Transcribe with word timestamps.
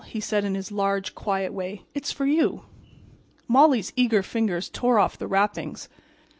he 0.07 0.19
said 0.19 0.43
in 0.43 0.55
his 0.55 0.71
large, 0.71 1.13
quiet 1.13 1.53
way. 1.53 1.83
"It's 1.93 2.11
for 2.11 2.25
you." 2.25 2.63
Molly's 3.47 3.93
eager 3.95 4.23
fingers 4.23 4.67
tore 4.67 4.97
off 4.97 5.15
the 5.15 5.27
wrappings. 5.27 5.89